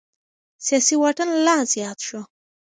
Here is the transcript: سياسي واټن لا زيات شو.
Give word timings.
سياسي 0.65 0.95
واټن 1.01 1.29
لا 1.45 1.57
زيات 1.73 1.99
شو. 2.07 2.21